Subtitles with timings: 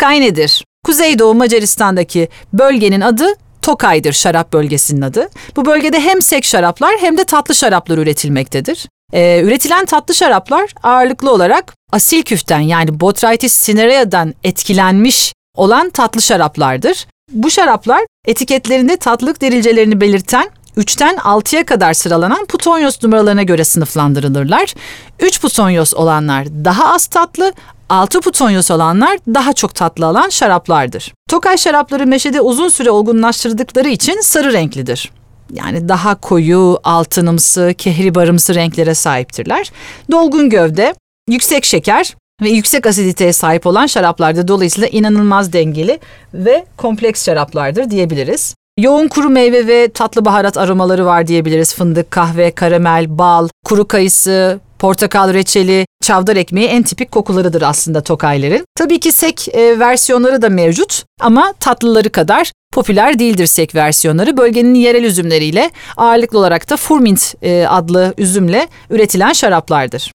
[0.00, 0.64] Tokay nedir?
[0.84, 3.26] Kuzeydoğu Macaristan'daki bölgenin adı
[3.62, 5.28] Tokay'dır şarap bölgesinin adı.
[5.56, 8.88] Bu bölgede hem sek şaraplar hem de tatlı şaraplar üretilmektedir.
[9.12, 17.06] Ee, üretilen tatlı şaraplar ağırlıklı olarak asil küften yani Botrytis cinerea'dan etkilenmiş olan tatlı şaraplardır.
[17.32, 20.50] Bu şaraplar etiketlerinde tatlılık derecelerini belirten
[20.80, 24.74] 3'ten 6'ya kadar sıralanan Putonyos numaralarına göre sınıflandırılırlar.
[25.20, 27.52] 3 Putonyos olanlar daha az tatlı,
[27.88, 31.14] 6 Putonyos olanlar daha çok tatlı alan şaraplardır.
[31.28, 35.10] Tokay şarapları meşede uzun süre olgunlaştırdıkları için sarı renklidir.
[35.52, 39.72] Yani daha koyu, altınımsı, kehribarımsı renklere sahiptirler.
[40.10, 40.94] Dolgun gövde,
[41.28, 44.48] yüksek şeker ve yüksek asiditeye sahip olan şaraplardır.
[44.48, 46.00] Dolayısıyla inanılmaz dengeli
[46.34, 48.54] ve kompleks şaraplardır diyebiliriz.
[48.80, 51.74] Yoğun kuru meyve ve tatlı baharat aromaları var diyebiliriz.
[51.74, 58.64] Fındık, kahve, karamel, bal, kuru kayısı, portakal reçeli, çavdar ekmeği en tipik kokularıdır aslında tokayların.
[58.74, 64.36] Tabii ki sek e, versiyonları da mevcut ama tatlıları kadar popüler değildir sek versiyonları.
[64.36, 70.08] Bölgenin yerel üzümleriyle ağırlıklı olarak da Furmint e, adlı üzümle üretilen şaraplardır.